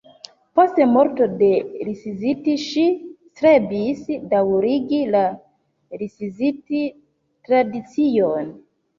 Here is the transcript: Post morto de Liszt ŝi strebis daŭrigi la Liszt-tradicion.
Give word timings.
Post 0.59 0.77
morto 0.91 1.25
de 1.39 1.47
Liszt 1.89 2.47
ŝi 2.61 2.85
strebis 2.93 4.01
daŭrigi 4.31 5.01
la 5.17 5.21
Liszt-tradicion. 6.03 8.49